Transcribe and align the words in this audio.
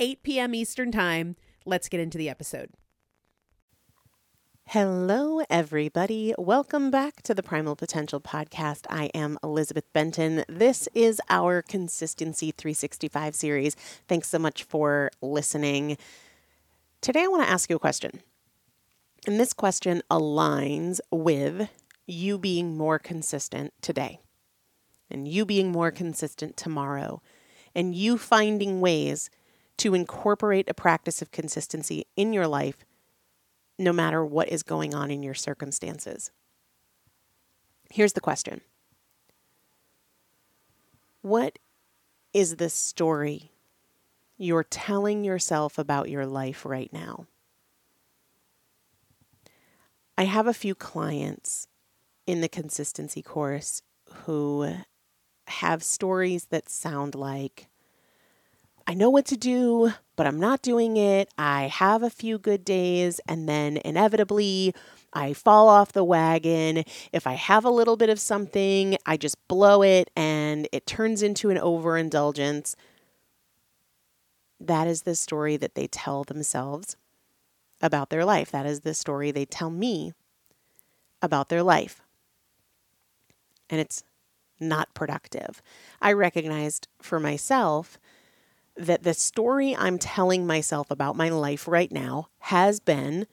8 0.00 0.22
p.m. 0.24 0.54
Eastern 0.54 0.90
Time. 0.90 1.36
Let's 1.64 1.88
get 1.88 2.00
into 2.00 2.18
the 2.18 2.28
episode. 2.28 2.70
Hello, 4.66 5.42
everybody. 5.48 6.34
Welcome 6.36 6.90
back 6.90 7.22
to 7.22 7.34
the 7.34 7.42
Primal 7.42 7.76
Potential 7.76 8.20
Podcast. 8.20 8.86
I 8.90 9.06
am 9.14 9.38
Elizabeth 9.44 9.84
Benton. 9.92 10.42
This 10.48 10.88
is 10.94 11.20
our 11.30 11.62
Consistency 11.62 12.50
365 12.50 13.36
series. 13.36 13.74
Thanks 14.08 14.28
so 14.28 14.38
much 14.38 14.64
for 14.64 15.10
listening. 15.22 15.96
Today, 17.00 17.22
I 17.24 17.28
want 17.28 17.44
to 17.44 17.50
ask 17.50 17.70
you 17.70 17.76
a 17.76 17.80
question. 17.80 18.20
And 19.28 19.38
this 19.38 19.52
question 19.52 20.02
aligns 20.10 20.98
with 21.12 21.68
you 22.06 22.36
being 22.36 22.76
more 22.76 22.98
consistent 22.98 23.72
today, 23.80 24.18
and 25.08 25.28
you 25.28 25.44
being 25.46 25.70
more 25.70 25.90
consistent 25.90 26.56
tomorrow, 26.56 27.22
and 27.74 27.94
you 27.94 28.18
finding 28.18 28.80
ways 28.80 29.30
to 29.78 29.94
incorporate 29.94 30.68
a 30.68 30.74
practice 30.74 31.20
of 31.22 31.30
consistency 31.30 32.06
in 32.16 32.32
your 32.32 32.46
life 32.46 32.84
no 33.78 33.92
matter 33.92 34.24
what 34.24 34.48
is 34.48 34.62
going 34.62 34.94
on 34.94 35.10
in 35.10 35.22
your 35.22 35.34
circumstances. 35.34 36.30
Here's 37.90 38.12
the 38.12 38.20
question 38.20 38.60
What 41.22 41.58
is 42.32 42.56
the 42.56 42.70
story 42.70 43.52
you're 44.36 44.64
telling 44.64 45.24
yourself 45.24 45.78
about 45.78 46.10
your 46.10 46.26
life 46.26 46.64
right 46.64 46.92
now? 46.92 47.26
I 50.16 50.24
have 50.24 50.46
a 50.46 50.54
few 50.54 50.74
clients 50.74 51.66
in 52.26 52.40
the 52.40 52.48
consistency 52.48 53.22
course 53.22 53.82
who 54.24 54.76
have 55.48 55.82
stories 55.82 56.46
that 56.46 56.68
sound 56.68 57.14
like 57.14 57.68
I 58.86 58.94
know 58.94 59.08
what 59.08 59.24
to 59.26 59.36
do, 59.36 59.92
but 60.14 60.26
I'm 60.26 60.38
not 60.38 60.60
doing 60.60 60.96
it. 60.96 61.30
I 61.38 61.64
have 61.64 62.02
a 62.02 62.10
few 62.10 62.38
good 62.38 62.64
days, 62.64 63.20
and 63.26 63.48
then 63.48 63.78
inevitably, 63.84 64.74
I 65.14 65.32
fall 65.32 65.68
off 65.68 65.92
the 65.92 66.04
wagon. 66.04 66.84
If 67.12 67.26
I 67.26 67.34
have 67.34 67.64
a 67.64 67.70
little 67.70 67.96
bit 67.96 68.10
of 68.10 68.20
something, 68.20 68.98
I 69.06 69.16
just 69.16 69.36
blow 69.48 69.82
it 69.82 70.10
and 70.16 70.68
it 70.72 70.86
turns 70.86 71.22
into 71.22 71.50
an 71.50 71.58
overindulgence. 71.58 72.74
That 74.58 74.88
is 74.88 75.02
the 75.02 75.14
story 75.14 75.56
that 75.56 75.76
they 75.76 75.86
tell 75.86 76.24
themselves 76.24 76.96
about 77.80 78.10
their 78.10 78.24
life. 78.24 78.50
That 78.50 78.66
is 78.66 78.80
the 78.80 78.94
story 78.94 79.30
they 79.30 79.44
tell 79.44 79.70
me 79.70 80.14
about 81.22 81.48
their 81.48 81.62
life. 81.62 82.02
And 83.70 83.80
it's 83.80 84.02
not 84.58 84.94
productive. 84.94 85.62
I 86.02 86.12
recognized 86.12 86.88
for 87.00 87.20
myself 87.20 87.98
that 88.76 89.02
the 89.02 89.14
story 89.14 89.74
I'm 89.76 89.98
telling 89.98 90.46
myself 90.46 90.90
about 90.90 91.16
my 91.16 91.28
life 91.28 91.68
right 91.68 91.90
now 91.92 92.28
has 92.38 92.80
been 92.80 93.26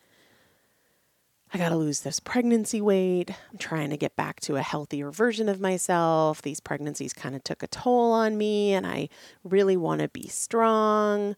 I 1.54 1.58
got 1.58 1.70
to 1.70 1.76
lose 1.76 2.02
this 2.02 2.22
pregnancy 2.22 2.80
weight. 2.80 3.30
I'm 3.52 3.58
trying 3.58 3.90
to 3.90 3.98
get 3.98 4.16
back 4.16 4.40
to 4.42 4.56
a 4.56 4.62
healthier 4.62 5.12
version 5.12 5.50
of 5.50 5.60
myself. 5.60 6.42
These 6.42 6.62
pregnancies 6.62 7.12
kind 7.12 7.36
of 7.36 7.44
took 7.44 7.62
a 7.62 7.68
toll 7.68 8.14
on 8.14 8.38
me, 8.38 8.72
and 8.72 8.88
I 8.88 9.10
really 9.44 9.76
want 9.76 10.00
to 10.00 10.08
be 10.08 10.30
strong. 10.30 11.36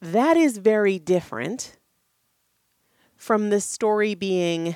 That 0.00 0.36
is 0.36 0.58
very 0.58 0.98
different 0.98 1.76
from 3.16 3.50
the 3.50 3.60
story 3.60 4.16
being 4.16 4.74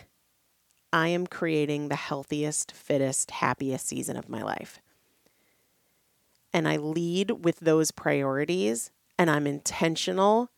I 0.93 1.09
am 1.09 1.27
creating 1.27 1.89
the 1.89 1.97
healthiest, 1.97 2.73
fittest, 2.73 3.33
happiest 3.33 3.87
season 3.87 4.17
of 4.17 4.29
my 4.29 4.43
life. 4.43 4.81
And 6.53 6.67
I 6.67 6.77
lead 6.77 7.45
with 7.45 7.61
those 7.61 7.91
priorities 7.91 8.91
and 9.19 9.31
I'm 9.31 9.47
intentional 9.47 10.51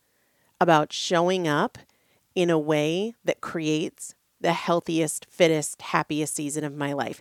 about 0.60 0.92
showing 0.92 1.48
up 1.48 1.78
in 2.34 2.50
a 2.50 2.58
way 2.58 3.14
that 3.25 3.40
creates 3.40 4.14
the 4.40 4.52
healthiest, 4.52 5.26
fittest, 5.31 5.82
happiest 5.82 6.34
season 6.34 6.64
of 6.64 6.75
my 6.75 6.92
life. 6.92 7.20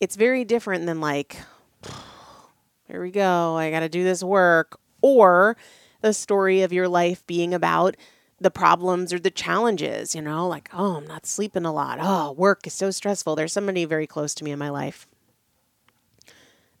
It's 0.00 0.16
very 0.16 0.44
different 0.44 0.86
than 0.86 1.00
like, 1.00 1.36
here 2.84 3.02
we 3.02 3.10
go, 3.10 3.56
I 3.56 3.70
got 3.70 3.80
to 3.80 3.88
do 3.88 4.04
this 4.04 4.22
work, 4.22 4.78
or 5.02 5.56
the 6.00 6.12
story 6.12 6.62
of 6.62 6.72
your 6.72 6.88
life 6.88 7.26
being 7.26 7.54
about 7.54 7.96
the 8.40 8.50
problems 8.50 9.12
or 9.12 9.18
the 9.18 9.30
challenges, 9.30 10.14
you 10.14 10.22
know, 10.22 10.46
like, 10.46 10.68
oh, 10.72 10.96
I'm 10.96 11.06
not 11.06 11.26
sleeping 11.26 11.64
a 11.64 11.72
lot. 11.72 11.98
Oh, 12.00 12.32
work 12.32 12.66
is 12.66 12.72
so 12.72 12.90
stressful. 12.90 13.34
There's 13.34 13.52
somebody 13.52 13.84
very 13.84 14.06
close 14.06 14.34
to 14.34 14.44
me 14.44 14.52
in 14.52 14.58
my 14.58 14.70
life. 14.70 15.08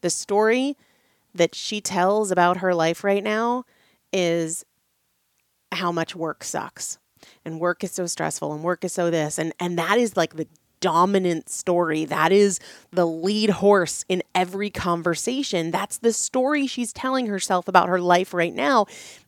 The 0.00 0.10
story 0.10 0.76
that 1.34 1.54
she 1.54 1.80
tells 1.80 2.30
about 2.30 2.58
her 2.58 2.74
life 2.74 3.04
right 3.04 3.22
now 3.22 3.64
is 4.12 4.64
how 5.72 5.92
much 5.92 6.16
work 6.16 6.42
sucks 6.42 6.98
and 7.44 7.60
work 7.60 7.84
is 7.84 7.92
so 7.92 8.06
stressful 8.06 8.52
and 8.52 8.62
work 8.62 8.84
is 8.84 8.92
so 8.92 9.10
this 9.10 9.38
and 9.38 9.52
and 9.60 9.78
that 9.78 9.98
is 9.98 10.16
like 10.16 10.36
the 10.36 10.46
dominant 10.80 11.48
story. 11.48 12.04
That 12.04 12.32
is 12.32 12.60
the 12.90 13.06
lead 13.06 13.50
horse 13.50 14.04
in 14.08 14.22
every 14.34 14.70
conversation. 14.70 15.70
That's 15.70 15.98
the 15.98 16.12
story 16.12 16.66
she's 16.66 16.92
telling 16.92 17.26
herself 17.26 17.68
about 17.68 17.88
her 17.88 18.00
life 18.00 18.32
right 18.32 18.54
now. 18.54 18.86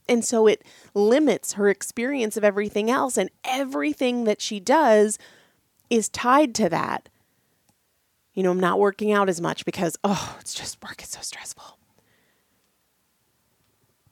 And 0.08 0.24
so 0.24 0.46
it 0.46 0.64
limits 0.94 1.54
her 1.54 1.68
experience 1.68 2.36
of 2.36 2.44
everything 2.44 2.90
else. 2.90 3.16
And 3.16 3.30
everything 3.44 4.24
that 4.24 4.40
she 4.40 4.60
does 4.60 5.18
is 5.88 6.08
tied 6.08 6.54
to 6.56 6.68
that. 6.68 7.08
You 8.34 8.42
know, 8.42 8.52
I'm 8.52 8.60
not 8.60 8.78
working 8.78 9.12
out 9.12 9.28
as 9.28 9.40
much 9.40 9.64
because, 9.64 9.96
oh, 10.04 10.36
it's 10.40 10.54
just 10.54 10.82
work 10.82 11.02
is 11.02 11.08
so 11.10 11.20
stressful. 11.20 11.79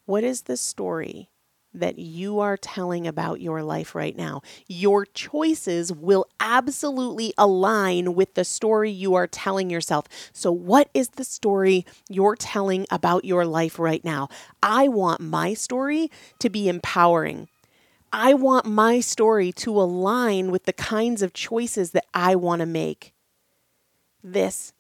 What 0.09 0.25
is 0.25 0.45
the 0.45 0.57
story 0.57 1.29
that 1.75 1.99
you 1.99 2.41
are 2.41 2.57
telling 2.57 3.07
about 3.07 3.43
your 3.43 3.63
life 3.63 3.95
right 3.95 4.17
now. 4.17 4.41
Your 4.67 5.05
choices 5.05 5.93
will 5.93 6.25
absolutely 6.41 7.35
align 7.37 8.15
with 8.15 8.33
the 8.33 8.45
story 8.47 8.91
you 8.91 9.15
are 9.15 9.27
telling 9.27 9.69
yourself. 9.69 10.07
So, 10.33 10.51
what 10.51 10.89
is 10.95 11.11
the 11.11 11.25
story 11.25 11.85
you're 12.09 12.37
telling 12.37 12.87
about 12.91 13.27
your 13.27 13.45
life 13.45 13.79
right 13.79 14.03
now? 14.03 14.31
I 14.63 14.89
want 14.89 15.21
my 15.21 15.53
story 15.53 16.11
to 16.39 16.49
be 16.49 16.71
empowering. 16.71 17.49
I 18.11 18.33
want 18.33 18.65
my 18.65 19.01
story 19.01 19.53
to 19.53 19.79
align 19.79 20.51
with 20.51 20.65
the 20.65 20.73
kinds 20.73 21.21
of 21.21 21.35
choices 21.35 21.91
that 21.91 22.07
I 22.15 22.35
want 22.35 22.61
to 22.61 22.67
make. 22.67 23.13
This 24.25 24.73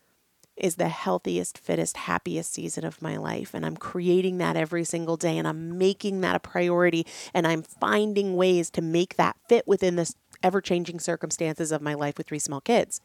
is 0.58 0.76
the 0.76 0.88
healthiest, 0.88 1.58
fittest, 1.58 1.96
happiest 1.96 2.52
season 2.52 2.84
of 2.84 3.00
my 3.00 3.16
life. 3.16 3.54
And 3.54 3.64
I'm 3.64 3.76
creating 3.76 4.38
that 4.38 4.56
every 4.56 4.84
single 4.84 5.16
day 5.16 5.38
and 5.38 5.46
I'm 5.46 5.78
making 5.78 6.20
that 6.20 6.36
a 6.36 6.40
priority 6.40 7.06
and 7.32 7.46
I'm 7.46 7.62
finding 7.62 8.36
ways 8.36 8.70
to 8.72 8.82
make 8.82 9.16
that 9.16 9.36
fit 9.48 9.66
within 9.66 9.96
the 9.96 10.12
ever 10.42 10.60
changing 10.60 11.00
circumstances 11.00 11.72
of 11.72 11.82
my 11.82 11.94
life 11.94 12.18
with 12.18 12.28
three 12.28 12.38
small 12.38 12.60
kids. 12.60 13.00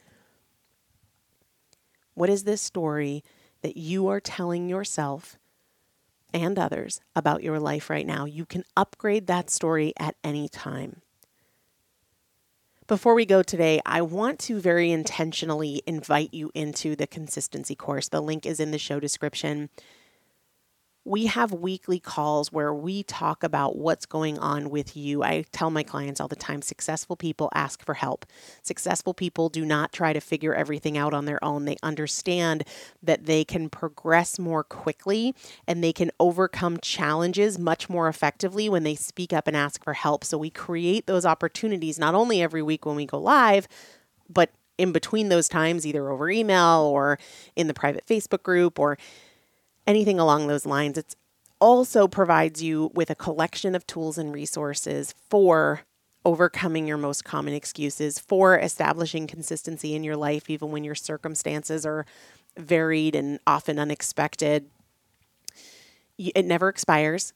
What 2.14 2.30
is 2.30 2.44
this 2.44 2.62
story 2.62 3.24
that 3.62 3.78
you 3.78 4.08
are 4.08 4.20
telling 4.20 4.70
yourself 4.70 5.38
and 6.34 6.60
others 6.60 7.02
about 7.16 7.44
your 7.44 7.60
life 7.60 7.90
right 7.90 8.06
now? 8.06 8.26
You 8.26 8.46
can 8.46 8.64
upgrade 8.78 9.28
that 9.28 9.50
story 9.50 9.94
at 9.98 10.16
any 10.24 10.48
time. 10.48 11.02
Before 12.88 13.14
we 13.14 13.26
go 13.26 13.42
today, 13.44 13.80
I 13.86 14.02
want 14.02 14.40
to 14.40 14.60
very 14.60 14.92
intentionally 14.92 15.82
invite 15.88 16.34
you 16.34 16.52
into 16.54 16.98
the 16.98 17.08
consistency 17.08 17.76
course. 17.76 18.10
The 18.10 18.22
link 18.22 18.46
is 18.46 18.60
in 18.60 18.72
the 18.72 18.78
show 18.78 19.00
description 19.00 19.70
we 21.06 21.26
have 21.26 21.52
weekly 21.52 22.00
calls 22.00 22.52
where 22.52 22.74
we 22.74 23.04
talk 23.04 23.44
about 23.44 23.76
what's 23.76 24.06
going 24.06 24.40
on 24.40 24.70
with 24.70 24.96
you. 24.96 25.22
I 25.22 25.44
tell 25.52 25.70
my 25.70 25.84
clients 25.84 26.22
all 26.22 26.30
the 26.30 26.36
time 26.36 26.62
successful 26.62 27.18
people 27.18 27.50
ask 27.54 27.84
for 27.84 27.96
help. 27.96 28.26
Successful 28.62 29.14
people 29.14 29.50
do 29.50 29.66
not 29.66 29.92
try 29.92 30.14
to 30.14 30.22
figure 30.22 30.56
everything 30.56 30.98
out 30.98 31.14
on 31.14 31.26
their 31.26 31.44
own. 31.44 31.66
They 31.66 31.76
understand 31.84 32.64
that 33.02 33.26
they 33.26 33.44
can 33.44 33.70
progress 33.70 34.40
more 34.40 34.64
quickly 34.64 35.36
and 35.68 35.84
they 35.84 35.92
can 35.92 36.10
overcome 36.22 36.78
challenges 36.80 37.60
much 37.60 37.90
more 37.90 38.08
effectively 38.08 38.70
when 38.70 38.84
they 38.84 38.96
speak 38.96 39.34
up 39.34 39.46
and 39.46 39.58
ask 39.58 39.84
for 39.84 39.94
help. 39.94 40.24
So 40.24 40.38
we 40.38 40.50
create 40.50 41.06
those 41.06 41.26
opportunities 41.26 42.00
not 42.00 42.16
only 42.16 42.42
every 42.42 42.62
week 42.62 42.86
when 42.86 42.96
we 42.96 43.06
go 43.06 43.20
live, 43.20 43.68
but 44.30 44.52
in 44.78 44.94
between 44.94 45.30
those 45.30 45.50
times, 45.50 45.86
either 45.86 46.10
over 46.10 46.30
email 46.30 46.90
or 46.92 47.20
in 47.56 47.68
the 47.68 47.74
private 47.74 48.06
Facebook 48.08 48.42
group 48.42 48.80
or 48.80 48.98
anything 49.86 50.20
along 50.20 50.48
those 50.48 50.66
lines. 50.66 50.98
It 50.98 51.16
also 51.60 52.08
provides 52.08 52.62
you 52.62 52.92
with 52.94 53.10
a 53.10 53.16
collection 53.16 53.76
of 53.76 53.88
tools 53.88 54.18
and 54.18 54.34
resources 54.34 55.14
for 55.30 55.82
overcoming 56.26 56.88
your 56.88 56.98
most 56.98 57.26
common 57.26 57.54
excuses, 57.54 58.18
for 58.20 58.58
establishing 58.58 59.28
consistency 59.28 59.94
in 59.94 60.04
your 60.04 60.16
life, 60.16 60.50
even 60.50 60.72
when 60.72 60.84
your 60.84 60.96
circumstances 60.96 61.86
are 61.86 62.06
varied 62.58 63.16
and 63.16 63.40
often 63.46 63.78
unexpected. 63.78 64.70
It 66.18 66.46
never 66.46 66.70
expires. 66.70 67.34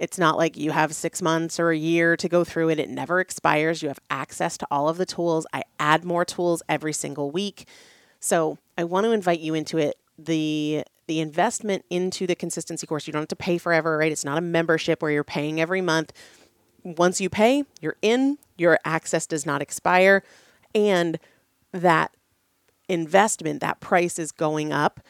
It's 0.00 0.18
not 0.18 0.36
like 0.36 0.56
you 0.56 0.72
have 0.72 0.92
six 0.92 1.22
months 1.22 1.60
or 1.60 1.70
a 1.70 1.76
year 1.76 2.16
to 2.16 2.28
go 2.28 2.42
through 2.42 2.70
it. 2.70 2.80
It 2.80 2.90
never 2.90 3.20
expires. 3.20 3.82
You 3.82 3.88
have 3.88 4.00
access 4.10 4.58
to 4.58 4.66
all 4.70 4.88
of 4.88 4.96
the 4.96 5.06
tools. 5.06 5.46
I 5.52 5.62
add 5.78 6.04
more 6.04 6.24
tools 6.24 6.62
every 6.68 6.92
single 6.92 7.30
week. 7.30 7.68
So 8.18 8.58
I 8.76 8.84
want 8.84 9.04
to 9.04 9.12
invite 9.12 9.40
you 9.40 9.54
into 9.54 9.78
it. 9.78 9.96
The 10.18 10.84
the 11.06 11.20
investment 11.20 11.84
into 11.90 12.26
the 12.26 12.34
consistency 12.34 12.86
course. 12.86 13.06
You 13.06 13.12
don't 13.12 13.22
have 13.22 13.28
to 13.28 13.36
pay 13.36 13.58
forever, 13.58 13.98
right? 13.98 14.12
It's 14.12 14.24
not 14.24 14.38
a 14.38 14.42
membership 14.42 15.02
where 15.02 15.10
you're 15.10 15.24
paying 15.24 15.60
every 15.60 15.80
month. 15.80 16.12
Once 16.82 17.20
you 17.20 17.30
pay, 17.30 17.64
you're 17.80 17.96
in, 18.02 18.38
your 18.56 18.78
access 18.84 19.26
does 19.26 19.46
not 19.46 19.62
expire, 19.62 20.22
and 20.74 21.18
that 21.72 22.14
investment, 22.88 23.60
that 23.60 23.80
price 23.80 24.18
is 24.18 24.32
going 24.32 24.72
up 24.72 25.00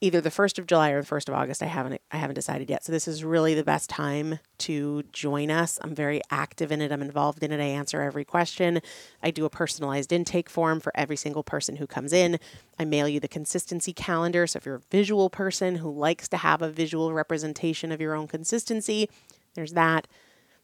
either 0.00 0.20
the 0.20 0.30
1st 0.30 0.58
of 0.58 0.66
July 0.66 0.90
or 0.90 1.00
the 1.00 1.08
1st 1.08 1.28
of 1.28 1.34
August. 1.34 1.62
I 1.62 1.66
haven't 1.66 2.00
I 2.10 2.18
haven't 2.18 2.34
decided 2.34 2.68
yet. 2.68 2.84
So 2.84 2.92
this 2.92 3.08
is 3.08 3.24
really 3.24 3.54
the 3.54 3.64
best 3.64 3.88
time 3.88 4.38
to 4.58 5.02
join 5.12 5.50
us. 5.50 5.78
I'm 5.82 5.94
very 5.94 6.20
active 6.30 6.70
in 6.70 6.82
it. 6.82 6.92
I'm 6.92 7.02
involved 7.02 7.42
in 7.42 7.52
it. 7.52 7.60
I 7.60 7.64
answer 7.64 8.02
every 8.02 8.24
question. 8.24 8.80
I 9.22 9.30
do 9.30 9.44
a 9.44 9.50
personalized 9.50 10.12
intake 10.12 10.50
form 10.50 10.80
for 10.80 10.92
every 10.94 11.16
single 11.16 11.42
person 11.42 11.76
who 11.76 11.86
comes 11.86 12.12
in. 12.12 12.38
I 12.78 12.84
mail 12.84 13.08
you 13.08 13.20
the 13.20 13.28
consistency 13.28 13.92
calendar. 13.92 14.46
So 14.46 14.58
if 14.58 14.66
you're 14.66 14.76
a 14.76 14.82
visual 14.90 15.30
person 15.30 15.76
who 15.76 15.90
likes 15.90 16.28
to 16.28 16.36
have 16.36 16.62
a 16.62 16.70
visual 16.70 17.12
representation 17.12 17.90
of 17.90 18.00
your 18.00 18.14
own 18.14 18.28
consistency, 18.28 19.08
there's 19.54 19.72
that. 19.72 20.06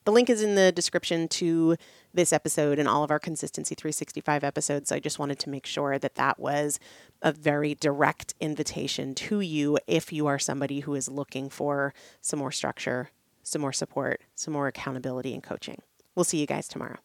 The 0.04 0.12
link 0.12 0.28
is 0.28 0.42
in 0.42 0.56
the 0.56 0.73
description 0.73 1.28
to 1.28 1.76
this 2.12 2.32
episode 2.32 2.78
and 2.80 2.88
all 2.88 3.04
of 3.04 3.11
our 3.11 3.21
Consistency 3.21 3.76
365 3.76 4.42
episodes. 4.42 4.88
So 4.88 4.97
I 4.97 4.99
just 4.99 5.18
wanted 5.18 5.38
to 5.40 5.50
make 5.50 5.64
sure 5.64 5.99
that 5.99 6.16
that 6.16 6.40
was 6.40 6.80
a 7.23 7.30
very 7.30 7.75
direct 7.76 8.35
invitation 8.40 9.14
to 9.14 9.40
you 9.40 9.78
if 9.87 10.12
you 10.12 10.26
are 10.26 10.40
somebody 10.40 10.80
who 10.80 10.94
is 10.94 11.09
looking 11.09 11.49
for 11.49 11.94
some 12.21 12.40
more 12.40 12.50
structure, 12.50 13.11
some 13.44 13.61
more 13.62 13.73
support, 13.73 14.21
some 14.35 14.52
more 14.52 14.66
accountability 14.66 15.35
and 15.35 15.42
coaching. 15.42 15.82
We'll 16.16 16.25
see 16.25 16.38
you 16.38 16.47
guys 16.47 16.66
tomorrow. 16.66 16.99